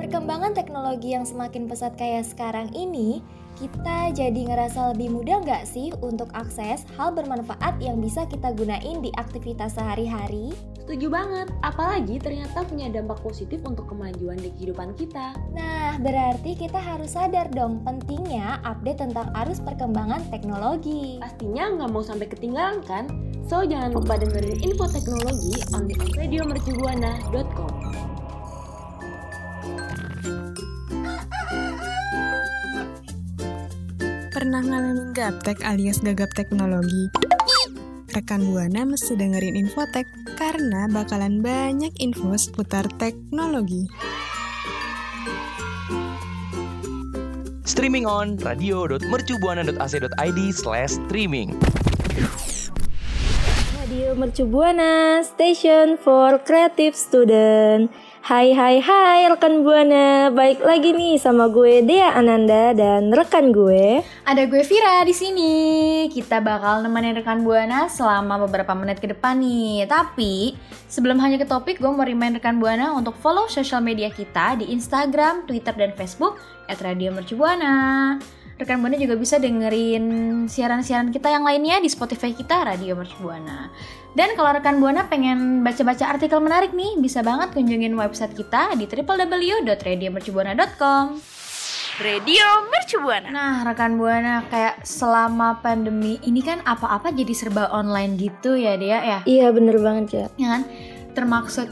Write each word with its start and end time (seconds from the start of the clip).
Perkembangan 0.00 0.52
teknologi 0.56 1.14
yang 1.14 1.22
semakin 1.22 1.70
pesat 1.70 1.94
kayak 1.94 2.26
sekarang 2.26 2.72
ini, 2.74 3.22
kita 3.60 4.10
jadi 4.16 4.40
ngerasa 4.48 4.96
lebih 4.96 5.12
mudah 5.12 5.44
nggak 5.44 5.68
sih 5.68 5.92
untuk 6.00 6.32
akses 6.32 6.82
hal 6.96 7.12
bermanfaat 7.12 7.78
yang 7.78 8.00
bisa 8.00 8.24
kita 8.26 8.56
gunain 8.56 9.04
di 9.04 9.12
aktivitas 9.20 9.76
sehari-hari? 9.76 10.50
Setuju 10.90 11.06
banget, 11.06 11.46
apalagi 11.62 12.18
ternyata 12.18 12.66
punya 12.66 12.90
dampak 12.90 13.22
positif 13.22 13.62
untuk 13.62 13.86
kemajuan 13.86 14.34
di 14.42 14.50
kehidupan 14.58 14.98
kita. 14.98 15.38
Nah, 15.54 15.94
berarti 16.02 16.58
kita 16.58 16.82
harus 16.82 17.14
sadar 17.14 17.46
dong 17.54 17.86
pentingnya 17.86 18.58
update 18.66 18.98
tentang 18.98 19.30
arus 19.38 19.62
perkembangan 19.62 20.18
teknologi. 20.34 21.22
Pastinya 21.22 21.70
nggak 21.78 21.94
mau 21.94 22.02
sampai 22.02 22.26
ketinggalan 22.26 22.82
kan? 22.82 23.06
So, 23.46 23.62
jangan 23.62 23.94
lupa 23.94 24.18
dengerin 24.18 24.66
info 24.66 24.90
teknologi 24.90 25.62
on 25.78 25.86
the 25.86 25.94
radiomercubuana.com. 26.18 27.70
Pernah 34.34 34.62
ngalamin 34.66 35.14
gaptek 35.14 35.62
alias 35.62 36.02
gagap 36.02 36.34
teknologi? 36.34 37.29
Rekan 38.10 38.42
Buana 38.42 38.82
mesti 38.82 39.14
dengerin 39.14 39.54
Infotek 39.54 40.02
karena 40.34 40.90
bakalan 40.90 41.46
banyak 41.46 41.94
info 42.02 42.34
seputar 42.34 42.90
teknologi. 42.98 43.86
Streaming 47.62 48.10
on 48.10 48.34
radio.mercubuana.ac.id 48.42 50.40
slash 50.50 50.98
streaming. 50.98 51.54
Radio 53.78 54.18
Mercu 54.18 54.42
Buana, 54.42 55.22
station 55.22 55.94
for 55.94 56.42
creative 56.42 56.98
student. 56.98 57.94
Hai 58.20 58.52
hai 58.52 58.84
hai 58.84 59.32
rekan 59.32 59.64
Buana, 59.64 60.28
baik 60.28 60.60
lagi 60.60 60.92
nih 60.92 61.16
sama 61.16 61.48
gue 61.48 61.80
Dea 61.80 62.12
Ananda 62.12 62.76
dan 62.76 63.08
rekan 63.08 63.48
gue. 63.48 64.04
Ada 64.28 64.44
gue 64.44 64.60
Vira 64.60 65.00
di 65.08 65.16
sini. 65.16 65.52
Kita 66.12 66.44
bakal 66.44 66.84
nemenin 66.84 67.16
rekan 67.16 67.40
Buana 67.40 67.88
selama 67.88 68.44
beberapa 68.44 68.76
menit 68.76 69.00
ke 69.00 69.08
depan 69.08 69.40
nih. 69.40 69.88
Tapi 69.88 70.52
sebelum 70.84 71.16
hanya 71.16 71.40
ke 71.40 71.48
topik, 71.48 71.80
gue 71.80 71.88
mau 71.88 72.04
remind 72.04 72.36
rekan 72.36 72.60
Buana 72.60 72.92
untuk 72.92 73.16
follow 73.24 73.48
sosial 73.48 73.80
media 73.80 74.12
kita 74.12 74.60
di 74.60 74.68
Instagram, 74.68 75.48
Twitter, 75.48 75.72
dan 75.72 75.96
Facebook 75.96 76.36
@radiomercubuana. 76.68 78.20
Rekan 78.60 78.84
Buana 78.84 79.00
juga 79.00 79.16
bisa 79.16 79.40
dengerin 79.40 80.44
siaran-siaran 80.44 81.08
kita 81.08 81.32
yang 81.32 81.48
lainnya 81.48 81.80
di 81.80 81.88
Spotify 81.88 82.36
kita 82.36 82.68
Radio 82.68 82.92
Mercubuana. 83.00 83.72
Dan 84.10 84.34
kalau 84.34 84.50
rekan 84.50 84.82
Buana 84.82 85.06
pengen 85.06 85.62
baca-baca 85.62 86.18
artikel 86.18 86.42
menarik 86.42 86.74
nih, 86.74 86.98
bisa 86.98 87.22
banget 87.22 87.54
kunjungin 87.54 87.94
website 87.94 88.34
kita 88.34 88.74
di 88.74 88.90
www.radiomercubuana.com. 88.90 91.22
Radio 92.00 92.64
Mercubuana. 92.72 93.28
Nah, 93.28 93.60
rekan 93.60 94.00
Buana 94.00 94.40
kayak 94.48 94.88
selama 94.88 95.60
pandemi 95.60 96.16
ini 96.24 96.40
kan 96.40 96.64
apa-apa 96.64 97.12
jadi 97.12 97.28
serba 97.36 97.68
online 97.76 98.16
gitu 98.16 98.56
ya 98.56 98.80
dia 98.80 99.04
ya. 99.04 99.20
Iya 99.28 99.52
bener 99.52 99.76
banget 99.76 100.08
ya. 100.10 100.26
Ya 100.40 100.48
kan? 100.58 100.64
Termaksud 101.12 101.68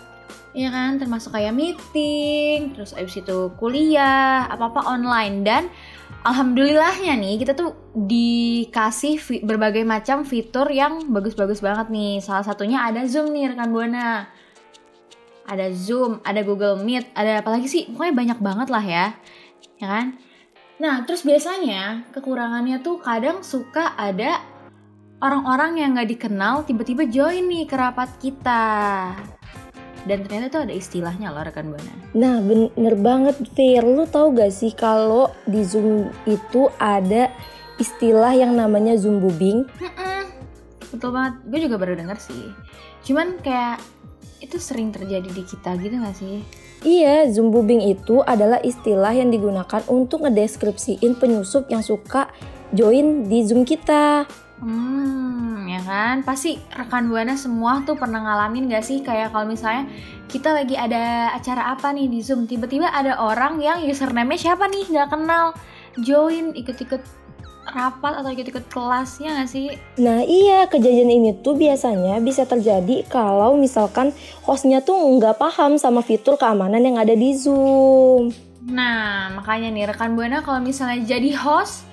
ya 0.53 0.69
kan 0.69 1.01
termasuk 1.01 1.33
kayak 1.33 1.57
meeting, 1.57 2.77
terus 2.77 2.93
abis 2.93 3.25
itu 3.25 3.57
kuliah, 3.57 4.45
apa-apa 4.53 4.85
online 4.85 5.49
dan 5.49 5.73
alhamdulillahnya 6.27 7.15
nih 7.15 7.35
kita 7.39 7.53
tuh 7.55 7.77
dikasih 7.95 9.43
berbagai 9.47 9.87
macam 9.87 10.27
fitur 10.27 10.67
yang 10.71 11.11
bagus-bagus 11.11 11.63
banget 11.63 11.91
nih. 11.91 12.19
Salah 12.19 12.43
satunya 12.47 12.83
ada 12.83 13.07
Zoom 13.07 13.31
nih 13.31 13.55
rekan 13.55 13.71
Buana. 13.71 14.27
Ada 15.49 15.73
Zoom, 15.73 16.21
ada 16.27 16.45
Google 16.45 16.77
Meet, 16.85 17.09
ada 17.17 17.41
apa 17.41 17.57
lagi 17.57 17.71
sih? 17.71 17.89
Pokoknya 17.89 18.15
banyak 18.15 18.39
banget 18.45 18.69
lah 18.69 18.85
ya. 18.85 19.07
Ya 19.81 19.87
kan? 19.87 20.07
Nah, 20.79 21.03
terus 21.09 21.25
biasanya 21.25 22.05
kekurangannya 22.13 22.85
tuh 22.85 23.01
kadang 23.01 23.41
suka 23.41 23.97
ada 23.97 24.39
orang-orang 25.19 25.81
yang 25.81 25.91
nggak 25.97 26.11
dikenal 26.15 26.63
tiba-tiba 26.69 27.09
join 27.09 27.49
nih 27.49 27.65
ke 27.65 27.75
rapat 27.75 28.13
kita. 28.21 29.17
Dan 30.09 30.25
ternyata 30.25 30.49
tuh 30.49 30.63
ada 30.65 30.73
istilahnya 30.73 31.29
loh 31.29 31.45
rekan 31.45 31.69
Buana. 31.69 31.93
Nah 32.17 32.41
bener 32.41 32.97
banget 32.97 33.37
Fir, 33.53 33.85
lu 33.85 34.09
tau 34.09 34.33
gak 34.33 34.49
sih 34.49 34.73
kalau 34.73 35.29
di 35.45 35.61
Zoom 35.69 36.09
itu 36.25 36.73
ada 36.81 37.29
istilah 37.77 38.33
yang 38.33 38.57
namanya 38.57 38.97
Zoom 38.97 39.21
boobing? 39.21 39.69
Mm-mm. 39.69 40.21
Betul 40.89 41.13
banget, 41.13 41.35
gue 41.45 41.61
juga 41.69 41.77
baru 41.77 41.93
denger 42.01 42.17
sih. 42.17 42.49
Cuman 43.05 43.37
kayak 43.45 43.85
itu 44.41 44.57
sering 44.57 44.97
terjadi 44.97 45.29
di 45.29 45.45
kita 45.45 45.77
gitu 45.77 46.01
gak 46.01 46.17
sih? 46.17 46.41
Iya, 46.89 47.29
Zoom 47.29 47.53
boobing 47.53 47.85
itu 47.85 48.25
adalah 48.25 48.65
istilah 48.65 49.13
yang 49.13 49.29
digunakan 49.29 49.85
untuk 49.93 50.25
ngedeskripsiin 50.25 51.21
penyusup 51.21 51.69
yang 51.69 51.85
suka 51.85 52.33
join 52.73 53.29
di 53.29 53.45
Zoom 53.45 53.69
kita. 53.69 54.25
Hmm, 54.65 55.28
kan? 55.89 56.21
Pasti 56.21 56.61
rekan 56.77 57.09
Buana 57.09 57.33
semua 57.41 57.81
tuh 57.89 57.97
pernah 57.97 58.21
ngalamin 58.21 58.69
gak 58.69 58.85
sih 58.85 59.01
kayak 59.01 59.33
kalau 59.33 59.49
misalnya 59.49 59.89
kita 60.29 60.53
lagi 60.53 60.77
ada 60.77 61.33
acara 61.33 61.73
apa 61.73 61.89
nih 61.97 62.13
di 62.13 62.21
Zoom, 62.21 62.45
tiba-tiba 62.45 62.93
ada 62.93 63.17
orang 63.17 63.57
yang 63.65 63.81
username-nya 63.81 64.53
siapa 64.53 64.69
nih 64.69 64.85
nggak 64.93 65.09
kenal 65.09 65.57
join 66.05 66.53
ikut-ikut 66.53 67.01
rapat 67.73 68.13
atau 68.21 68.31
ikut-ikut 68.33 68.69
kelas 68.69 69.21
ya 69.25 69.41
gak 69.41 69.49
sih? 69.49 69.73
Nah 70.01 70.25
iya, 70.25 70.69
kejadian 70.69 71.09
ini 71.09 71.31
tuh 71.41 71.57
biasanya 71.57 72.21
bisa 72.21 72.45
terjadi 72.45 73.05
kalau 73.09 73.57
misalkan 73.57 74.13
hostnya 74.45 74.85
tuh 74.85 74.97
nggak 74.97 75.37
paham 75.41 75.81
sama 75.81 76.05
fitur 76.05 76.37
keamanan 76.37 76.85
yang 76.85 76.97
ada 77.01 77.13
di 77.17 77.33
Zoom. 77.37 78.33
Nah, 78.69 79.33
makanya 79.33 79.73
nih 79.73 79.89
rekan 79.89 80.13
Buana 80.13 80.45
kalau 80.45 80.61
misalnya 80.61 81.01
jadi 81.01 81.33
host 81.41 81.89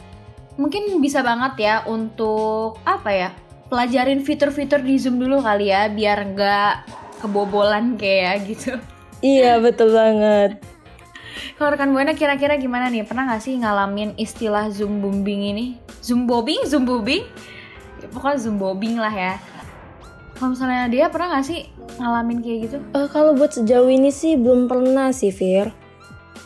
mungkin 0.59 0.99
bisa 0.99 1.23
banget 1.23 1.55
ya 1.59 1.75
untuk 1.87 2.79
apa 2.83 3.11
ya? 3.11 3.29
Pelajarin 3.65 4.21
fitur-fitur 4.21 4.85
di 4.85 5.01
Zoom 5.01 5.17
dulu 5.17 5.41
kali 5.41 5.73
ya 5.73 5.89
biar 5.89 6.21
nggak 6.35 6.73
kebobolan 7.25 7.97
kayak 7.97 8.45
gitu. 8.45 8.77
Iya, 9.25 9.57
betul 9.57 9.89
banget. 9.89 10.61
Kalau 11.55 11.71
rekan 11.71 11.91
Buana 11.95 12.13
kira-kira 12.13 12.59
gimana 12.59 12.91
nih? 12.91 13.07
Pernah 13.07 13.31
nggak 13.31 13.41
sih 13.41 13.57
ngalamin 13.57 14.13
istilah 14.19 14.69
Zoom 14.69 15.01
bombing 15.01 15.55
ini? 15.55 15.65
Zoom 16.03 16.29
bobbing, 16.29 16.67
Zoom 16.67 16.85
bobbing? 16.85 17.23
Ya, 18.03 18.07
pokoknya 18.11 18.37
Zoom 18.37 18.61
bobbing 18.61 19.01
lah 19.01 19.11
ya. 19.11 19.33
Kalau 20.35 20.51
misalnya 20.51 20.91
dia 20.91 21.07
pernah 21.07 21.35
nggak 21.35 21.45
sih 21.47 21.65
ngalamin 21.95 22.43
kayak 22.43 22.59
gitu? 22.69 22.77
Eh, 22.91 23.07
kalau 23.09 23.33
buat 23.33 23.55
sejauh 23.55 23.87
ini 23.87 24.11
sih 24.11 24.35
belum 24.35 24.67
pernah 24.67 25.15
sih, 25.15 25.31
Fir. 25.31 25.71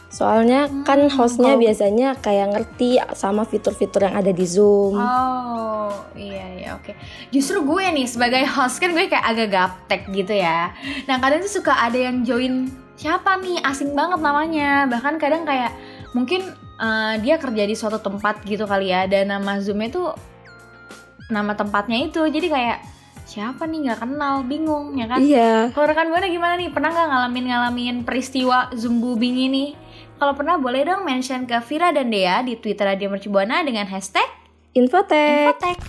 Soalnya 0.09 0.65
kan 0.83 1.05
hostnya 1.07 1.53
kalau- 1.53 1.61
biasanya 1.61 2.17
kayak 2.17 2.47
ngerti 2.49 2.97
sama 3.13 3.45
fitur-fitur 3.45 4.09
yang 4.09 4.17
ada 4.17 4.33
di 4.33 4.41
Zoom. 4.41 4.97
Oh 4.97 5.93
iya 6.17 6.45
iya 6.57 6.69
oke. 6.73 6.97
Justru 7.29 7.61
gue 7.61 7.85
nih 7.93 8.09
sebagai 8.09 8.41
host 8.49 8.81
kan 8.81 8.89
gue 8.89 9.05
kayak 9.05 9.21
agak 9.21 9.47
gaptek 9.53 10.01
gitu 10.09 10.33
ya. 10.33 10.73
Nah 11.05 11.21
kadang 11.21 11.45
tuh 11.45 11.61
suka 11.61 11.77
ada 11.77 11.95
yang 11.95 12.25
join 12.25 12.67
siapa 12.97 13.37
nih 13.37 13.61
asing 13.61 13.93
banget 13.93 14.17
namanya. 14.17 14.89
Bahkan 14.89 15.21
kadang 15.21 15.45
kayak 15.45 15.77
mungkin 16.11 16.41
eh, 16.79 17.13
dia 17.21 17.37
kerja 17.37 17.63
di 17.63 17.77
suatu 17.77 18.01
tempat 18.01 18.41
gitu 18.43 18.65
kali 18.65 18.89
ya. 18.89 19.05
Dan 19.05 19.29
nama 19.29 19.61
zoomnya 19.61 19.93
tuh 19.93 20.09
nama 21.29 21.53
tempatnya 21.53 22.01
itu. 22.01 22.25
Jadi 22.25 22.49
kayak 22.49 22.81
siapa 23.29 23.69
nih 23.69 23.85
nggak 23.85 23.99
kenal 24.01 24.41
bingung 24.41 24.97
ya 24.97 25.05
kan. 25.05 25.21
Iya. 25.21 25.69
Kalau 25.69 25.85
rekan 25.85 26.09
gue 26.09 26.33
gimana 26.33 26.57
nih? 26.57 26.73
Pernah 26.73 26.89
nggak 26.89 27.07
ngalamin 27.13 27.45
ngalamin 27.45 27.95
peristiwa 28.01 28.73
zoom 28.73 28.97
boobing 28.97 29.37
ini? 29.37 29.65
Kalau 30.19 30.35
pernah 30.35 30.59
boleh 30.59 30.83
dong 30.83 31.07
mention 31.07 31.47
ke 31.47 31.55
Vira 31.63 31.95
dan 31.95 32.11
Dea 32.11 32.43
di 32.43 32.59
Twitter 32.59 32.83
Radio 32.83 33.07
Mercubuana 33.07 33.63
dengan 33.63 33.87
hashtag 33.87 34.27
Infotek. 34.75 35.55
Infotek. 35.55 35.79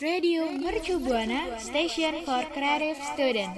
Radio 0.00 0.48
Mercubuana, 0.56 1.52
station 1.60 2.24
for 2.24 2.40
creative 2.56 2.96
student. 3.12 3.52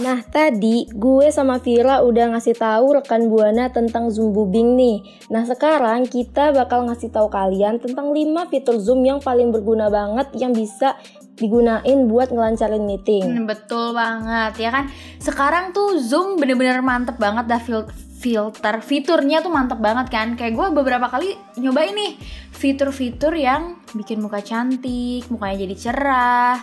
Nah 0.00 0.24
tadi 0.24 0.88
gue 0.88 1.28
sama 1.28 1.60
Vira 1.60 2.00
udah 2.00 2.32
ngasih 2.32 2.56
tahu 2.56 2.96
rekan 2.96 3.28
Buana 3.28 3.68
tentang 3.68 4.08
Zoom 4.08 4.32
boobing 4.32 4.72
nih. 4.80 5.04
Nah 5.28 5.44
sekarang 5.44 6.08
kita 6.08 6.56
bakal 6.56 6.88
ngasih 6.88 7.12
tahu 7.12 7.28
kalian 7.28 7.76
tentang 7.76 8.08
5 8.08 8.48
fitur 8.48 8.80
Zoom 8.80 9.04
yang 9.04 9.20
paling 9.20 9.52
berguna 9.52 9.92
banget 9.92 10.32
yang 10.40 10.56
bisa 10.56 10.96
digunain 11.36 11.98
buat 12.06 12.28
ngelancarin 12.28 12.84
meeting. 12.84 13.24
Hmm, 13.24 13.44
betul 13.48 13.96
banget 13.96 14.52
ya 14.60 14.70
kan. 14.70 14.84
Sekarang 15.16 15.72
tuh 15.72 15.96
Zoom 15.98 16.36
bener-bener 16.36 16.84
mantep 16.84 17.16
banget 17.16 17.48
dah 17.48 17.60
fil- 17.60 17.88
filter 18.22 18.78
fiturnya 18.78 19.42
tuh 19.42 19.50
mantep 19.50 19.80
banget 19.80 20.12
kan. 20.12 20.38
Kayak 20.38 20.54
gue 20.54 20.66
beberapa 20.76 21.10
kali 21.10 21.34
nyobain 21.58 21.92
nih 21.92 22.20
fitur-fitur 22.52 23.34
yang 23.34 23.80
bikin 23.92 24.22
muka 24.22 24.38
cantik, 24.44 25.26
mukanya 25.26 25.66
jadi 25.66 25.76
cerah. 25.76 26.56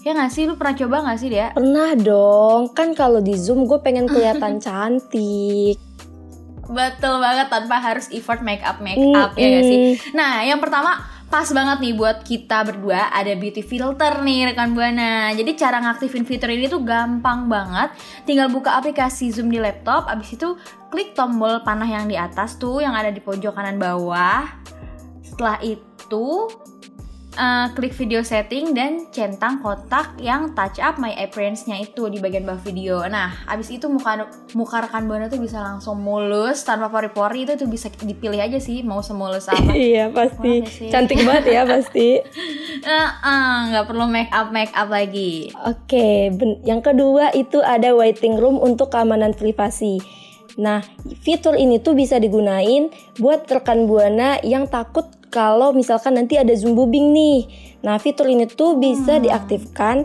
Ya 0.00 0.16
nggak 0.16 0.32
sih 0.32 0.48
lu 0.48 0.56
pernah 0.56 0.76
coba 0.76 0.96
nggak 1.04 1.18
sih 1.20 1.28
dia? 1.28 1.52
Pernah 1.52 1.92
dong, 1.96 2.72
kan 2.72 2.96
kalau 2.96 3.20
di 3.20 3.36
Zoom 3.36 3.68
gue 3.68 3.80
pengen 3.80 4.08
kelihatan 4.08 4.56
cantik. 4.64 5.76
Betul 6.70 7.18
banget 7.18 7.50
tanpa 7.50 7.82
harus 7.82 8.06
effort 8.14 8.46
make 8.46 8.62
up 8.62 8.78
make 8.78 9.00
up 9.12 9.34
ya 9.34 9.58
gak 9.58 9.64
sih? 9.66 9.98
Nah, 10.14 10.46
yang 10.46 10.62
pertama 10.62 11.02
pas 11.30 11.46
banget 11.54 11.78
nih 11.78 11.94
buat 11.94 12.26
kita 12.26 12.66
berdua 12.66 13.14
ada 13.14 13.30
beauty 13.38 13.62
filter 13.62 14.18
nih 14.20 14.50
rekan 14.50 14.74
buana. 14.74 15.30
Jadi 15.30 15.54
cara 15.54 15.78
ngaktifin 15.78 16.26
fitur 16.26 16.50
ini 16.50 16.66
tuh 16.66 16.82
gampang 16.82 17.46
banget. 17.46 17.94
Tinggal 18.26 18.50
buka 18.50 18.74
aplikasi 18.74 19.30
Zoom 19.30 19.46
di 19.46 19.62
laptop, 19.62 20.10
abis 20.10 20.34
itu 20.34 20.58
klik 20.90 21.14
tombol 21.14 21.62
panah 21.62 21.86
yang 21.86 22.10
di 22.10 22.18
atas 22.18 22.58
tuh 22.58 22.82
yang 22.82 22.98
ada 22.98 23.14
di 23.14 23.22
pojok 23.22 23.54
kanan 23.54 23.78
bawah. 23.78 24.42
Setelah 25.22 25.62
itu 25.62 26.50
uh, 27.36 27.70
klik 27.76 27.94
video 27.94 28.24
setting 28.24 28.72
dan 28.74 29.06
centang 29.14 29.60
kotak 29.62 30.16
yang 30.18 30.50
touch 30.56 30.82
up 30.82 30.96
my 30.96 31.14
appearance-nya 31.20 31.78
itu 31.84 32.08
di 32.10 32.18
bagian 32.18 32.42
bawah 32.48 32.62
video. 32.64 33.04
Nah, 33.06 33.30
abis 33.46 33.70
itu 33.70 33.86
muka 33.86 34.26
muka 34.56 34.88
rekan 34.88 35.06
buana 35.06 35.30
tuh 35.30 35.38
bisa 35.38 35.60
langsung 35.60 36.00
mulus 36.00 36.64
tanpa 36.66 36.90
pori-pori 36.90 37.46
itu 37.46 37.54
tuh 37.54 37.68
bisa 37.68 37.92
dipilih 38.02 38.40
aja 38.40 38.58
sih 38.58 38.82
mau 38.82 39.04
semulus 39.04 39.46
apa. 39.52 39.70
iya 39.90 40.10
pasti. 40.10 40.64
Cantik 40.90 41.22
banget 41.22 41.60
ya 41.60 41.62
pasti. 41.68 42.08
Eh, 42.80 43.10
eh, 43.12 43.56
nggak 43.74 43.92
perlu 43.92 44.08
make 44.08 44.32
up 44.32 44.48
make 44.54 44.72
up 44.72 44.88
lagi. 44.88 45.52
Oke, 45.68 46.32
ben- 46.32 46.64
yang 46.64 46.80
kedua 46.80 47.28
itu 47.36 47.60
ada 47.60 47.92
waiting 47.92 48.40
room 48.40 48.56
untuk 48.56 48.88
keamanan 48.88 49.36
privasi. 49.36 50.00
Nah, 50.56 50.80
fitur 51.20 51.60
ini 51.60 51.76
tuh 51.78 51.92
bisa 51.92 52.16
digunain 52.16 52.88
buat 53.20 53.44
rekan 53.44 53.84
buana 53.84 54.40
yang 54.40 54.64
takut 54.66 55.19
kalau 55.30 55.70
misalkan 55.70 56.18
nanti 56.18 56.36
ada 56.36 56.52
zoom 56.58 56.74
bombing 56.74 57.14
nih. 57.14 57.38
Nah, 57.86 57.96
fitur 57.96 58.28
ini 58.28 58.44
tuh 58.44 58.76
bisa 58.76 59.22
diaktifkan 59.22 60.04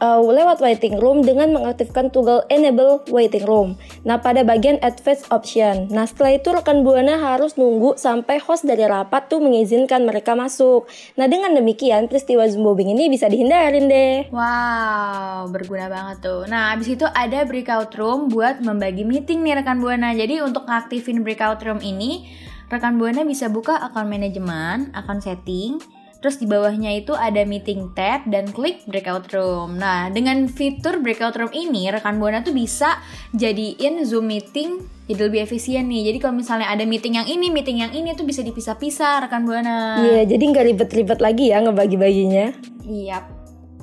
uh, 0.00 0.20
lewat 0.22 0.58
waiting 0.62 0.98
room 0.98 1.22
dengan 1.22 1.52
mengaktifkan 1.52 2.08
toggle 2.10 2.42
enable 2.48 3.02
waiting 3.10 3.44
room. 3.44 3.76
Nah, 4.02 4.18
pada 4.18 4.42
bagian 4.42 4.80
advanced 4.80 5.28
option. 5.30 5.90
Nah, 5.92 6.08
setelah 6.08 6.38
itu 6.38 6.48
rekan 6.50 6.82
buana 6.82 7.20
harus 7.20 7.54
nunggu 7.54 7.98
sampai 8.00 8.40
host 8.40 8.64
dari 8.64 8.86
rapat 8.86 9.28
tuh 9.28 9.42
mengizinkan 9.42 10.06
mereka 10.06 10.32
masuk. 10.34 10.88
Nah, 11.20 11.26
dengan 11.28 11.54
demikian 11.54 12.08
peristiwa 12.08 12.48
zoom 12.48 12.64
bombing 12.66 12.94
ini 12.94 13.10
bisa 13.12 13.28
dihindarin 13.28 13.86
deh. 13.90 14.16
Wow, 14.32 15.50
berguna 15.52 15.86
banget 15.90 16.24
tuh. 16.24 16.42
Nah, 16.48 16.74
abis 16.74 16.94
itu 16.94 17.06
ada 17.06 17.44
breakout 17.44 17.92
room 17.98 18.32
buat 18.32 18.62
membagi 18.64 19.04
meeting 19.04 19.44
nih 19.44 19.60
rekan 19.62 19.78
buana. 19.82 20.14
Jadi 20.14 20.40
untuk 20.40 20.66
ngaktifin 20.66 21.22
breakout 21.22 21.60
room 21.62 21.78
ini, 21.84 22.26
rekan 22.72 22.96
buana 22.96 23.26
bisa 23.26 23.50
buka 23.52 23.76
akun 23.80 24.08
manajemen, 24.08 24.92
akun 24.96 25.20
setting, 25.20 25.80
terus 26.24 26.40
di 26.40 26.48
bawahnya 26.48 26.88
itu 26.96 27.12
ada 27.12 27.44
meeting 27.44 27.92
tab 27.92 28.24
dan 28.32 28.48
klik 28.48 28.80
breakout 28.88 29.28
room. 29.36 29.76
Nah, 29.76 30.08
dengan 30.08 30.48
fitur 30.48 31.04
breakout 31.04 31.36
room 31.36 31.52
ini, 31.52 31.92
rekan 31.92 32.16
buana 32.16 32.40
tuh 32.40 32.56
bisa 32.56 32.96
jadiin 33.36 34.08
Zoom 34.08 34.32
meeting 34.32 34.80
jadi 35.04 35.28
lebih 35.28 35.44
efisien 35.44 35.84
nih. 35.84 36.08
Jadi 36.08 36.18
kalau 36.24 36.40
misalnya 36.40 36.72
ada 36.72 36.88
meeting 36.88 37.20
yang 37.20 37.28
ini, 37.28 37.52
meeting 37.52 37.84
yang 37.84 37.92
ini 37.92 38.16
tuh 38.16 38.24
bisa 38.24 38.40
dipisah-pisah 38.40 39.28
rekan 39.28 39.44
buana. 39.44 40.00
Iya, 40.00 40.24
jadi 40.24 40.40
nggak 40.48 40.64
ribet-ribet 40.72 41.20
lagi 41.20 41.52
ya 41.52 41.60
ngebagi-baginya. 41.60 42.56
Iya, 42.88 43.20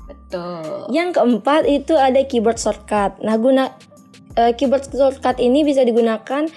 betul. 0.10 0.89
Yang 0.89 1.22
keempat 1.22 1.69
itu 1.69 1.94
ada 1.94 2.25
keyboard 2.25 2.57
shortcut. 2.57 3.22
Nah, 3.22 3.38
guna 3.38 3.69
eh, 4.34 4.57
keyboard 4.57 4.89
shortcut 4.89 5.38
ini 5.38 5.62
bisa 5.62 5.86
digunakan 5.86 6.50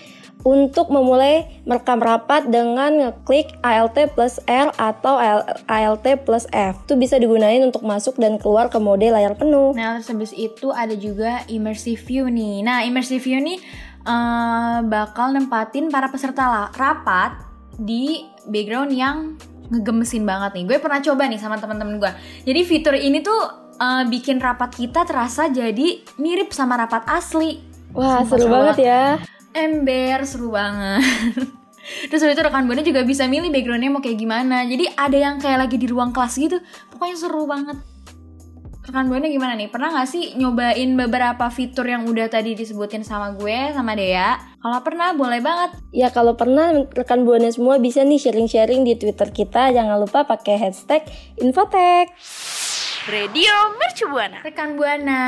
untuk 0.44 0.92
memulai 0.92 1.48
merekam 1.64 2.04
rapat 2.04 2.44
dengan 2.52 2.92
ngeklik 3.00 3.56
Alt 3.64 3.96
plus 4.12 4.36
R 4.44 4.68
atau 4.76 5.16
Alt 5.64 6.06
plus 6.28 6.44
F. 6.52 6.84
Itu 6.84 7.00
bisa 7.00 7.16
digunain 7.16 7.64
untuk 7.64 7.80
masuk 7.80 8.20
dan 8.20 8.36
keluar 8.36 8.68
ke 8.68 8.76
mode 8.76 9.08
layar 9.08 9.32
penuh. 9.40 9.72
Nah, 9.72 9.98
terus 9.98 10.12
habis 10.12 10.32
itu 10.36 10.68
ada 10.68 10.92
juga 10.92 11.42
immersive 11.48 11.96
view 12.04 12.28
nih. 12.28 12.60
Nah, 12.60 12.84
immersive 12.84 13.24
view 13.24 13.40
nih 13.40 13.58
eh, 14.04 14.78
bakal 14.84 15.32
nempatin 15.32 15.88
para 15.88 16.12
peserta 16.12 16.68
rapat 16.76 17.40
di 17.80 18.28
background 18.44 18.92
yang 18.92 19.40
ngegemesin 19.72 20.28
banget 20.28 20.60
nih. 20.60 20.64
Gue 20.68 20.78
pernah 20.78 21.00
coba 21.00 21.24
nih 21.24 21.40
sama 21.40 21.56
teman-teman 21.56 21.96
gue. 21.96 22.12
Jadi 22.44 22.60
fitur 22.68 22.92
ini 22.92 23.24
tuh 23.24 23.72
eh, 23.80 24.04
bikin 24.12 24.44
rapat 24.44 24.76
kita 24.76 25.08
terasa 25.08 25.48
jadi 25.48 26.04
mirip 26.20 26.52
sama 26.52 26.76
rapat 26.76 27.08
asli. 27.08 27.64
Wah, 27.96 28.20
Sumpah, 28.20 28.28
seru 28.28 28.44
seru 28.44 28.52
banget 28.52 28.78
ya. 28.84 29.02
Ember 29.54 30.26
seru 30.26 30.50
banget. 30.50 31.00
Terus 32.08 32.20
habis 32.24 32.36
itu 32.36 32.44
rekan 32.44 32.64
buana 32.64 32.82
juga 32.82 33.04
bisa 33.04 33.28
milih 33.28 33.52
backgroundnya 33.52 33.92
mau 33.92 34.02
kayak 34.02 34.18
gimana. 34.18 34.64
Jadi 34.64 34.88
ada 34.96 35.16
yang 35.16 35.36
kayak 35.38 35.68
lagi 35.68 35.76
di 35.76 35.86
ruang 35.86 36.10
kelas 36.10 36.34
gitu. 36.36 36.58
Pokoknya 36.90 37.16
seru 37.16 37.44
banget. 37.44 37.78
Rekan 38.84 39.08
buana 39.08 39.28
gimana 39.32 39.52
nih? 39.56 39.72
Pernah 39.72 39.96
gak 39.96 40.08
sih 40.12 40.36
nyobain 40.36 40.90
beberapa 40.92 41.48
fitur 41.48 41.88
yang 41.88 42.04
udah 42.04 42.28
tadi 42.28 42.52
disebutin 42.52 43.00
sama 43.00 43.32
gue 43.32 43.72
sama 43.72 43.96
Dea? 43.96 44.36
Kalau 44.60 44.80
pernah 44.84 45.12
boleh 45.16 45.40
banget. 45.40 45.80
Ya 45.92 46.08
kalau 46.12 46.36
pernah 46.36 46.72
rekan 46.92 47.24
buana 47.24 47.48
semua 47.48 47.80
bisa 47.80 48.04
nih 48.04 48.20
sharing-sharing 48.20 48.84
di 48.84 48.96
Twitter 48.96 49.32
kita. 49.32 49.72
Jangan 49.72 49.96
lupa 50.00 50.28
pakai 50.28 50.60
hashtag 50.60 51.04
Infotek. 51.40 52.12
Radio 53.04 53.76
Mercu 53.76 54.08
Buana. 54.08 54.40
Rekan 54.40 54.80
Buana, 54.80 55.24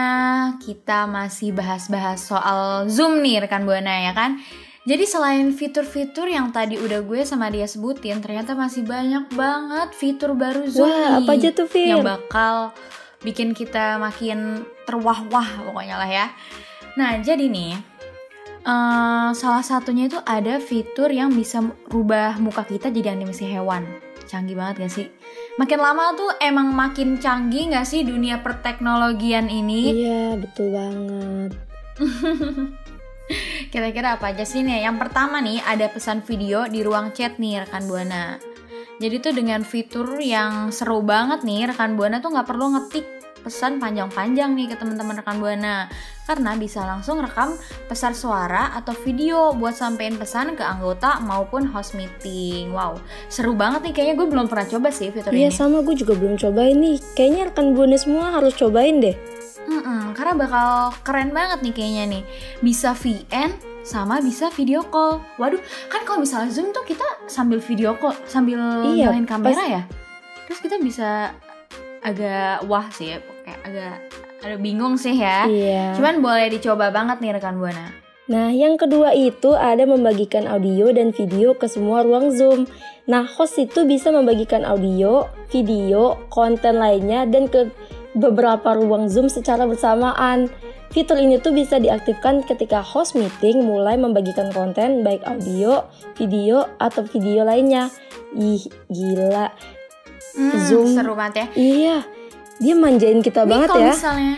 kita 0.64 1.04
masih 1.04 1.52
bahas-bahas 1.52 2.24
soal 2.24 2.88
Zoom 2.88 3.20
nih 3.20 3.44
rekan 3.44 3.68
Buana 3.68 4.00
ya 4.00 4.16
kan? 4.16 4.40
Jadi 4.88 5.04
selain 5.04 5.52
fitur-fitur 5.52 6.24
yang 6.24 6.56
tadi 6.56 6.80
udah 6.80 7.04
gue 7.04 7.20
sama 7.28 7.52
dia 7.52 7.68
sebutin, 7.68 8.24
ternyata 8.24 8.56
masih 8.56 8.80
banyak 8.80 9.28
banget 9.36 9.92
fitur 9.92 10.32
baru 10.32 10.64
Zoom 10.72 10.88
Wah, 10.88 11.20
nih 11.20 11.28
apa 11.28 11.32
aja 11.36 11.48
tuh, 11.52 11.68
Fir? 11.68 12.00
yang 12.00 12.00
bakal 12.00 12.72
bikin 13.20 13.52
kita 13.52 14.00
makin 14.00 14.64
terwah-wah 14.88 15.68
pokoknya 15.68 16.00
lah 16.00 16.08
ya. 16.08 16.26
Nah, 16.96 17.20
jadi 17.20 17.44
nih 17.44 17.76
eh, 18.64 19.28
salah 19.36 19.60
satunya 19.60 20.08
itu 20.08 20.16
ada 20.24 20.64
fitur 20.64 21.12
yang 21.12 21.28
bisa 21.28 21.60
rubah 21.92 22.40
muka 22.40 22.64
kita 22.64 22.88
jadi 22.88 23.12
animasi 23.12 23.44
hewan. 23.44 23.84
Canggih 24.24 24.56
banget 24.56 24.88
gak 24.88 24.92
sih? 24.96 25.06
Makin 25.56 25.80
lama 25.80 26.12
tuh 26.12 26.30
emang 26.44 26.68
makin 26.68 27.16
canggih 27.16 27.72
gak 27.72 27.88
sih 27.88 28.04
dunia 28.04 28.44
perteknologian 28.44 29.48
ini? 29.48 30.04
Iya, 30.04 30.36
betul 30.36 30.68
banget. 30.68 31.52
Kira-kira 33.72 34.20
apa 34.20 34.36
aja 34.36 34.44
sih 34.44 34.60
nih? 34.60 34.84
Yang 34.84 35.08
pertama 35.08 35.40
nih 35.40 35.64
ada 35.64 35.88
pesan 35.88 36.20
video 36.20 36.68
di 36.68 36.84
ruang 36.84 37.16
chat 37.16 37.40
nih 37.40 37.64
rekan 37.64 37.88
Buana. 37.88 38.36
Jadi 39.00 39.16
tuh 39.20 39.32
dengan 39.32 39.64
fitur 39.64 40.20
yang 40.20 40.68
seru 40.68 41.00
banget 41.00 41.40
nih 41.40 41.72
rekan 41.72 41.96
Buana 41.96 42.20
tuh 42.20 42.36
nggak 42.36 42.48
perlu 42.48 42.76
ngetik 42.76 43.15
pesan 43.46 43.78
panjang-panjang 43.78 44.50
nih 44.52 44.66
ke 44.66 44.76
teman-teman 44.76 45.14
rekan 45.14 45.38
Buana 45.38 45.86
karena 46.24 46.58
bisa 46.58 46.82
langsung 46.82 47.22
rekam 47.22 47.54
pesan 47.86 48.10
suara 48.10 48.74
atau 48.74 48.90
video 48.98 49.54
buat 49.54 49.70
sampein 49.72 50.18
pesan 50.18 50.52
ke 50.52 50.66
anggota 50.66 51.22
maupun 51.22 51.62
host 51.64 51.94
meeting. 51.94 52.74
Wow, 52.74 52.98
seru 53.26 53.54
banget 53.54 53.86
nih 53.86 53.94
kayaknya 53.94 54.14
gue 54.16 54.26
belum 54.26 54.46
pernah 54.46 54.66
coba 54.66 54.90
sih 54.90 55.08
fitur 55.08 55.30
Iya, 55.30 55.46
ini. 55.46 55.54
sama 55.54 55.80
gue 55.80 55.94
juga 55.94 56.12
belum 56.12 56.34
cobain 56.34 56.74
nih. 56.74 56.98
Kayaknya 57.14 57.42
rekan 57.46 57.66
buana 57.70 57.94
semua 57.94 58.34
harus 58.34 58.52
cobain 58.52 58.98
deh. 58.98 59.14
Mm-mm, 59.64 60.10
karena 60.12 60.34
bakal 60.36 60.66
keren 61.00 61.30
banget 61.30 61.58
nih 61.60 61.72
kayaknya 61.72 62.04
nih. 62.08 62.22
Bisa 62.58 62.90
VN 62.92 63.54
sama 63.82 64.18
bisa 64.18 64.50
video 64.50 64.82
call. 64.82 65.22
Waduh, 65.36 65.62
kan 65.86 66.02
kalau 66.02 66.18
misalnya 66.18 66.50
Zoom 66.50 66.70
tuh 66.70 66.82
kita 66.82 67.06
sambil 67.26 67.58
video 67.58 67.94
call, 67.94 68.18
sambil 68.26 68.58
Iya, 68.90 69.14
nyalain 69.14 69.26
kamera 69.26 69.54
pas- 69.54 69.70
ya. 69.70 69.82
Terus 70.44 70.58
kita 70.58 70.76
bisa 70.78 71.30
agak 72.00 72.62
wah 72.64 72.86
sih 72.88 73.10
ya, 73.10 73.18
kayak 73.46 73.60
agak 73.62 73.94
ada 74.42 74.56
bingung 74.58 74.98
sih 74.98 75.14
ya. 75.14 75.46
Iya. 75.46 75.94
Cuman 75.94 76.18
boleh 76.18 76.50
dicoba 76.50 76.90
banget 76.90 77.22
nih 77.22 77.38
rekan 77.38 77.62
Buana. 77.62 77.94
Nah, 78.26 78.50
yang 78.50 78.74
kedua 78.74 79.14
itu 79.14 79.54
ada 79.54 79.86
membagikan 79.86 80.50
audio 80.50 80.90
dan 80.90 81.14
video 81.14 81.54
ke 81.54 81.70
semua 81.70 82.02
ruang 82.02 82.34
Zoom. 82.34 82.66
Nah, 83.06 83.22
host 83.22 83.54
itu 83.62 83.86
bisa 83.86 84.10
membagikan 84.10 84.66
audio, 84.66 85.30
video, 85.54 86.18
konten 86.26 86.82
lainnya 86.82 87.22
dan 87.22 87.46
ke 87.46 87.70
beberapa 88.18 88.74
ruang 88.74 89.06
Zoom 89.06 89.30
secara 89.30 89.62
bersamaan. 89.62 90.50
Fitur 90.90 91.22
ini 91.22 91.38
tuh 91.38 91.54
bisa 91.54 91.78
diaktifkan 91.78 92.42
ketika 92.42 92.82
host 92.82 93.14
meeting 93.14 93.62
mulai 93.62 93.94
membagikan 93.94 94.50
konten 94.50 95.06
baik 95.06 95.22
audio, 95.22 95.86
video, 96.18 96.66
atau 96.82 97.06
video 97.06 97.46
lainnya. 97.46 97.94
Ih, 98.34 98.66
gila. 98.90 99.54
Hmm, 100.34 100.58
Zoom. 100.66 100.90
seru 100.98 101.14
banget 101.14 101.34
ya. 101.38 101.46
Iya, 101.54 101.96
dia 102.56 102.74
manjain 102.74 103.20
kita 103.20 103.44
Nih 103.44 103.50
banget 103.52 103.68
kalau 103.70 103.84
ya. 103.84 103.92
misalnya 103.94 104.36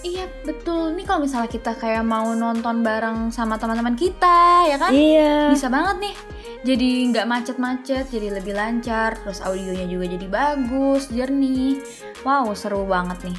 Iya 0.00 0.24
betul. 0.48 0.96
Nih 0.96 1.04
kalau 1.04 1.28
misalnya 1.28 1.52
kita 1.52 1.76
kayak 1.76 2.00
mau 2.00 2.32
nonton 2.32 2.80
bareng 2.80 3.28
sama 3.28 3.60
teman-teman 3.60 3.92
kita, 4.00 4.64
ya 4.64 4.80
kan? 4.80 4.96
Iya. 4.96 5.52
bisa 5.52 5.68
banget 5.68 5.96
nih 6.00 6.14
jadi 6.60 6.88
nggak 7.12 7.26
macet-macet 7.26 8.04
jadi 8.12 8.36
lebih 8.36 8.52
lancar 8.52 9.16
terus 9.16 9.40
audionya 9.40 9.88
juga 9.88 10.04
jadi 10.12 10.26
bagus 10.28 11.08
jernih 11.08 11.80
wow 12.20 12.52
seru 12.52 12.84
banget 12.84 13.32
nih 13.32 13.38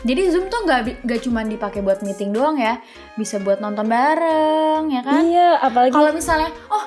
jadi 0.00 0.32
zoom 0.32 0.48
tuh 0.48 0.64
nggak 0.64 1.04
nggak 1.04 1.20
cuma 1.20 1.44
dipakai 1.44 1.84
buat 1.84 2.00
meeting 2.00 2.32
doang 2.32 2.56
ya 2.56 2.80
bisa 3.20 3.36
buat 3.36 3.60
nonton 3.60 3.84
bareng 3.84 4.88
ya 4.88 5.02
kan 5.04 5.20
Iya, 5.20 5.60
apalagi 5.60 5.92
kalau 5.92 6.12
misalnya 6.16 6.48
oh 6.72 6.84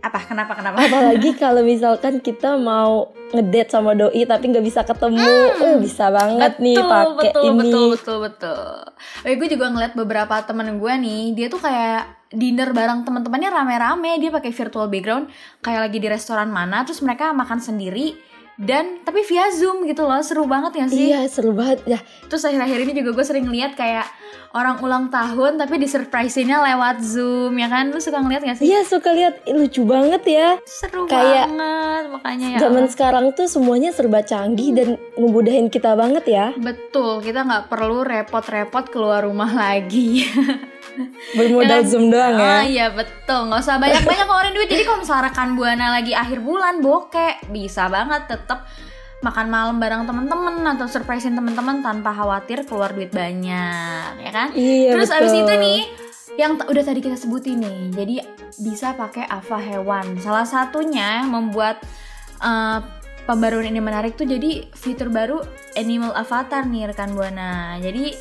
apa 0.00 0.18
kenapa 0.24 0.52
kenapa 0.56 0.76
apalagi 0.80 1.30
kalau 1.42 1.60
misalkan 1.60 2.24
kita 2.24 2.56
mau 2.56 3.12
ngedate 3.30 3.70
sama 3.70 3.94
doi 3.94 4.22
tapi 4.26 4.44
nggak 4.50 4.64
bisa 4.66 4.80
ketemu. 4.82 5.34
Uh, 5.58 5.76
bisa 5.78 6.10
banget 6.10 6.52
nih 6.58 6.76
pakai 6.78 7.30
betul, 7.30 7.42
ini. 7.46 7.58
Betul, 7.58 7.86
betul, 7.94 8.18
betul. 8.26 8.62
Eh, 9.26 9.34
gue 9.38 9.48
juga 9.48 9.66
ngeliat 9.70 9.94
beberapa 9.94 10.34
temen 10.44 10.78
gue 10.78 10.92
nih, 11.00 11.22
dia 11.34 11.46
tuh 11.46 11.62
kayak 11.62 12.30
dinner 12.30 12.70
bareng 12.70 13.02
teman-temannya 13.02 13.50
rame-rame, 13.50 14.18
dia 14.22 14.30
pakai 14.30 14.54
virtual 14.54 14.86
background, 14.86 15.26
kayak 15.62 15.90
lagi 15.90 15.98
di 15.98 16.08
restoran 16.10 16.50
mana, 16.50 16.86
terus 16.86 17.02
mereka 17.02 17.34
makan 17.34 17.58
sendiri 17.58 18.14
dan 18.60 19.00
tapi 19.00 19.24
via 19.24 19.48
zoom 19.56 19.88
gitu 19.88 20.04
loh, 20.04 20.20
seru 20.20 20.44
banget 20.44 20.84
ya 20.84 20.86
sih. 20.92 21.08
Iya, 21.08 21.24
seru 21.32 21.56
banget 21.56 21.80
ya. 21.88 21.98
Terus 22.28 22.44
akhir-akhir 22.44 22.78
ini 22.84 22.92
juga 22.92 23.16
gue 23.16 23.24
sering 23.24 23.48
lihat 23.48 23.72
kayak 23.72 24.04
orang 24.52 24.76
ulang 24.84 25.08
tahun 25.08 25.56
tapi 25.56 25.80
di 25.80 25.88
surprise-nya 25.88 26.60
lewat 26.60 27.00
zoom 27.00 27.56
ya 27.56 27.72
kan, 27.72 27.88
lu 27.88 27.96
suka 27.96 28.20
ngeliat 28.20 28.44
gak 28.44 28.60
sih? 28.60 28.68
Iya, 28.68 28.84
suka 28.84 29.16
lihat 29.16 29.48
Ih, 29.48 29.56
lucu 29.56 29.80
banget 29.88 30.22
ya. 30.28 30.48
Seru 30.68 31.08
Kayak 31.08 31.48
banget 31.48 32.04
makanya 32.12 32.46
ya. 32.52 32.58
Zaman 32.68 32.84
Allah. 32.84 32.92
sekarang 32.92 33.24
tuh 33.32 33.48
semuanya 33.48 33.96
serba 33.96 34.20
canggih 34.20 34.76
dan 34.76 34.88
ngemudahin 35.16 35.72
kita 35.72 35.96
banget 35.96 36.24
ya. 36.28 36.46
Betul, 36.52 37.24
kita 37.24 37.48
nggak 37.48 37.72
perlu 37.72 38.04
repot-repot 38.04 38.92
keluar 38.92 39.24
rumah 39.24 39.48
lagi. 39.48 40.20
Bermodal 41.36 41.82
kan? 41.82 41.88
zoom 41.88 42.10
doang 42.10 42.34
ya. 42.36 42.50
Ah 42.60 42.64
iya 42.64 42.86
betul, 42.90 43.48
nggak 43.50 43.60
usah 43.62 43.76
banyak-banyak 43.78 44.26
ngeluarin 44.28 44.54
duit. 44.54 44.68
Jadi 44.68 44.82
kalau 44.84 44.98
misalnya 45.02 45.24
rekan 45.30 45.50
buana 45.54 45.86
lagi 45.94 46.12
akhir 46.12 46.38
bulan 46.42 46.82
bokeh, 46.82 47.50
bisa 47.54 47.86
banget 47.86 48.26
tetap 48.26 48.66
makan 49.20 49.46
malam 49.52 49.76
bareng 49.76 50.08
temen-temen 50.08 50.64
atau 50.64 50.88
surprisein 50.88 51.36
temen-temen 51.36 51.84
tanpa 51.84 52.16
khawatir 52.16 52.64
keluar 52.64 52.96
duit 52.96 53.12
banyak, 53.12 54.16
ya 54.16 54.30
kan? 54.32 54.48
Iya, 54.56 54.96
Terus 54.96 55.12
betul. 55.12 55.20
abis 55.20 55.32
itu 55.36 55.54
nih, 55.60 55.80
yang 56.40 56.52
udah 56.56 56.84
tadi 56.84 57.00
kita 57.04 57.20
sebutin 57.20 57.60
nih, 57.60 57.80
jadi 57.92 58.14
bisa 58.64 58.96
pakai 58.96 59.28
ava 59.28 59.60
hewan. 59.60 60.16
Salah 60.24 60.48
satunya 60.48 61.20
membuat 61.28 61.84
eh, 62.40 62.80
pembaruan 63.28 63.68
ini 63.68 63.78
menarik 63.78 64.16
tuh 64.16 64.24
jadi 64.24 64.66
fitur 64.72 65.12
baru 65.12 65.44
animal 65.76 66.16
avatar 66.16 66.64
nih 66.66 66.90
rekan 66.90 67.12
buana. 67.12 67.76
Jadi 67.78 68.16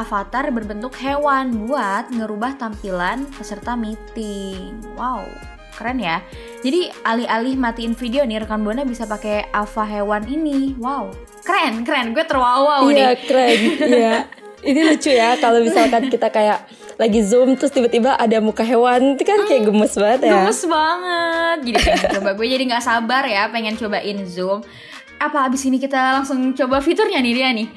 avatar 0.00 0.48
berbentuk 0.48 0.96
hewan 0.96 1.68
buat 1.68 2.08
ngerubah 2.08 2.56
tampilan 2.56 3.28
peserta 3.36 3.76
meeting. 3.76 4.80
Wow, 4.96 5.28
keren 5.72 6.00
ya. 6.00 6.24
Jadi 6.60 6.88
alih-alih 7.02 7.54
matiin 7.54 7.92
video 7.92 8.24
nih 8.24 8.40
rekan 8.40 8.60
buana 8.60 8.82
bisa 8.82 9.04
pakai 9.04 9.48
ava 9.50 9.84
hewan 9.84 10.24
ini. 10.24 10.72
Wow, 10.80 11.12
keren 11.44 11.84
keren. 11.84 12.16
Gue 12.16 12.24
terwow 12.24 12.88
Iya, 12.88 13.12
nih. 13.12 13.16
keren. 13.24 13.58
Iya. 13.92 14.14
Ini 14.60 14.80
lucu 14.86 15.08
ya 15.08 15.40
kalau 15.40 15.64
misalkan 15.64 16.12
kita 16.12 16.28
kayak 16.28 16.68
lagi 17.00 17.24
zoom 17.24 17.56
terus 17.56 17.72
tiba-tiba 17.72 18.12
ada 18.12 18.44
muka 18.44 18.60
hewan 18.60 19.16
itu 19.16 19.24
kan 19.24 19.48
kayak 19.48 19.64
gemes 19.64 19.96
banget 19.96 20.20
ya. 20.28 20.32
Gemes 20.36 20.60
banget. 20.68 21.58
Jadi 21.64 21.76
pengen 21.80 22.08
coba 22.20 22.30
gue 22.36 22.46
jadi 22.46 22.64
nggak 22.68 22.84
sabar 22.84 23.24
ya 23.24 23.48
pengen 23.48 23.74
cobain 23.74 24.20
Zoom. 24.24 24.60
Apa 25.20 25.52
abis 25.52 25.68
ini 25.68 25.76
kita 25.76 26.16
langsung 26.16 26.56
coba 26.56 26.80
fiturnya 26.80 27.20
nih 27.20 27.34
dia 27.36 27.52
nih? 27.52 27.68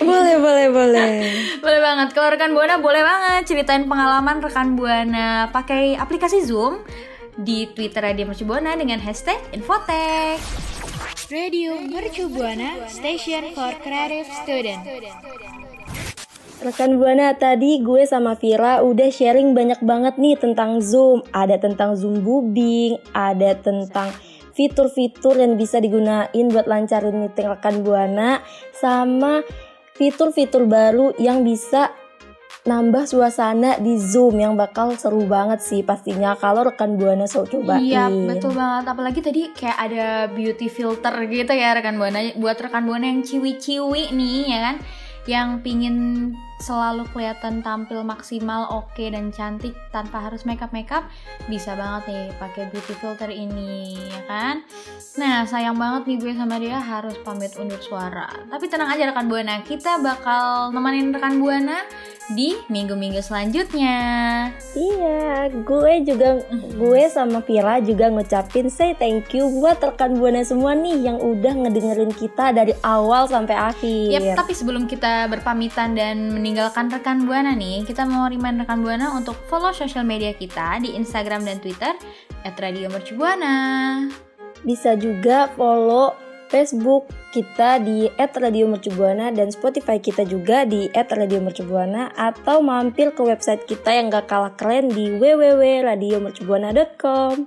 Boleh, 0.00 0.40
boleh, 0.40 0.66
boleh. 0.72 1.12
Boleh 1.64 1.80
banget. 1.84 2.08
Kalau 2.16 2.32
rekan 2.32 2.56
Buana 2.56 2.80
boleh 2.80 3.04
banget 3.04 3.52
ceritain 3.52 3.84
pengalaman 3.84 4.40
rekan 4.40 4.80
Buana 4.80 5.52
pakai 5.52 5.92
aplikasi 6.00 6.40
Zoom 6.48 6.80
di 7.36 7.68
Twitter 7.76 8.00
Radio 8.00 8.24
Mercu 8.24 8.48
Buana 8.48 8.72
dengan 8.80 8.96
hashtag 9.04 9.36
Infotech. 9.52 10.40
Radio 11.28 11.76
Mercu 11.84 12.32
Buana 12.32 12.88
Station 12.88 13.52
for 13.52 13.76
Creative 13.84 14.24
Student. 14.40 14.80
Rekan 16.64 16.96
Buana 16.96 17.36
tadi 17.36 17.84
gue 17.84 18.08
sama 18.08 18.40
Vira 18.40 18.80
udah 18.80 19.12
sharing 19.12 19.52
banyak 19.52 19.84
banget 19.84 20.16
nih 20.16 20.40
tentang 20.40 20.80
Zoom. 20.80 21.20
Ada 21.28 21.60
tentang 21.60 21.92
Zoom 21.92 22.24
Bubing, 22.24 22.96
ada 23.12 23.52
tentang 23.60 24.16
fitur-fitur 24.56 25.36
yang 25.36 25.60
bisa 25.60 25.78
digunain 25.78 26.46
buat 26.48 26.64
lancarin 26.64 27.12
meeting 27.12 27.52
rekan 27.52 27.84
Buana 27.84 28.40
sama 28.72 29.44
fitur-fitur 30.00 30.64
baru 30.64 31.12
yang 31.20 31.44
bisa 31.44 31.92
nambah 32.66 33.06
suasana 33.06 33.78
di 33.78 33.94
Zoom 33.94 34.42
yang 34.42 34.58
bakal 34.58 34.98
seru 34.98 35.22
banget 35.30 35.62
sih 35.62 35.86
pastinya 35.86 36.34
kalau 36.34 36.66
rekan 36.66 36.98
Buana 36.98 37.30
so 37.30 37.46
cobain. 37.46 37.78
Iya 37.78 38.10
betul 38.10 38.58
banget. 38.58 38.84
Apalagi 38.90 39.20
tadi 39.22 39.42
kayak 39.54 39.78
ada 39.78 40.26
beauty 40.32 40.66
filter 40.66 41.14
gitu 41.30 41.52
ya 41.54 41.78
rekan 41.78 41.94
buana. 41.94 42.34
Buat 42.34 42.66
rekan 42.66 42.82
buana 42.88 43.06
yang 43.06 43.22
ciwi-ciwi 43.22 44.10
nih 44.10 44.38
ya 44.50 44.58
kan, 44.66 44.76
yang 45.30 45.48
pingin 45.62 45.96
selalu 46.56 47.04
kelihatan 47.12 47.60
tampil 47.60 48.00
maksimal, 48.00 48.68
oke 48.72 49.04
dan 49.12 49.28
cantik 49.32 49.76
tanpa 49.92 50.28
harus 50.28 50.48
makeup 50.48 50.72
makeup, 50.72 51.04
bisa 51.46 51.76
banget 51.76 52.02
nih 52.08 52.24
pakai 52.40 52.68
beauty 52.72 52.94
filter 52.96 53.28
ini 53.28 53.96
ya 54.08 54.20
kan. 54.24 54.54
Nah 55.20 55.44
sayang 55.44 55.76
banget 55.76 56.08
nih 56.08 56.16
gue 56.20 56.32
sama 56.36 56.56
dia 56.56 56.80
harus 56.80 57.16
pamit 57.20 57.52
undur 57.60 57.80
suara. 57.80 58.28
Tapi 58.48 58.64
tenang 58.72 58.88
aja 58.88 59.12
rekan 59.12 59.28
buana, 59.28 59.60
kita 59.64 60.00
bakal 60.00 60.72
nemenin 60.72 61.12
rekan 61.12 61.38
buana 61.40 61.84
di 62.34 62.58
minggu-minggu 62.66 63.22
selanjutnya. 63.22 63.98
Iya, 64.74 65.50
gue 65.62 65.92
juga 66.02 66.42
gue 66.74 67.02
sama 67.06 67.38
Vira 67.46 67.78
juga 67.78 68.10
ngucapin 68.10 68.66
say 68.66 68.98
thank 68.98 69.30
you 69.30 69.46
buat 69.62 69.78
rekan 69.78 70.18
Buana 70.18 70.42
semua 70.42 70.74
nih 70.74 71.06
yang 71.06 71.22
udah 71.22 71.54
ngedengerin 71.54 72.10
kita 72.10 72.50
dari 72.50 72.74
awal 72.82 73.30
sampai 73.30 73.54
akhir. 73.54 74.10
Yap, 74.10 74.42
tapi 74.42 74.52
sebelum 74.58 74.90
kita 74.90 75.30
berpamitan 75.30 75.94
dan 75.94 76.34
meninggalkan 76.34 76.90
rekan 76.90 77.22
Buana 77.30 77.54
nih, 77.54 77.86
kita 77.86 78.02
mau 78.02 78.26
remind 78.26 78.66
rekan 78.66 78.82
Buana 78.82 79.14
untuk 79.14 79.38
follow 79.46 79.70
sosial 79.70 80.02
media 80.02 80.34
kita 80.34 80.82
di 80.82 80.98
Instagram 80.98 81.46
dan 81.46 81.62
Twitter 81.62 81.94
@radiomercubuana. 82.42 83.54
Bisa 84.66 84.98
juga 84.98 85.46
follow 85.54 86.25
Facebook 86.48 87.04
kita 87.34 87.82
di 87.82 88.06
@radiomercubuana 88.16 89.34
dan 89.34 89.50
Spotify 89.52 90.00
kita 90.00 90.24
juga 90.24 90.64
di 90.64 90.88
@radiomercubuana 90.92 92.08
atau 92.14 92.62
mampir 92.64 93.10
ke 93.12 93.22
website 93.22 93.66
kita 93.68 93.92
yang 93.92 94.08
gak 94.08 94.26
kalah 94.30 94.56
keren 94.56 94.88
di 94.88 95.10
www.radiomercubuana.com. 95.18 97.46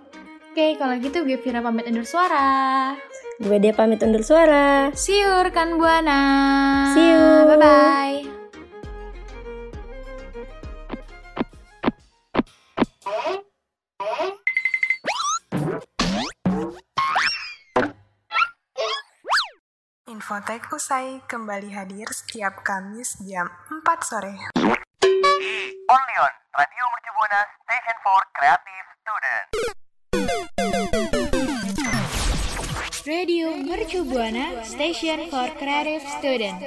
Oke, 0.50 0.74
kalau 0.76 0.98
gitu 1.00 1.24
gue 1.24 1.38
Vira 1.40 1.62
pamit 1.62 1.86
undur 1.88 2.04
suara. 2.04 2.98
Gue 3.40 3.56
dia 3.64 3.72
pamit 3.72 4.04
undur 4.04 4.20
suara. 4.26 4.92
See 4.92 5.24
you 5.24 5.32
rekan 5.46 5.78
Buana. 5.80 6.20
See 6.92 7.08
you. 7.08 7.48
Bye 7.48 7.56
bye. 7.56 8.39
Infotek 20.30 20.70
usai 20.78 21.26
kembali 21.26 21.74
hadir 21.74 22.06
setiap 22.14 22.62
Kamis 22.62 23.18
jam 23.26 23.50
4 23.66 23.82
sore. 24.06 24.38
Only 25.90 26.16
on 26.22 26.34
Radio 26.54 26.86
Mercu 26.86 27.10
Buana 27.18 27.42
Station 27.66 27.98
for 28.06 28.22
Creative 28.38 28.88
Student. 29.02 29.46
Radio 33.10 33.58
Mercu 33.58 34.06
Buana 34.06 34.46
Station 34.62 35.34
for 35.34 35.50
Creative 35.58 36.06
Student. 36.22 36.62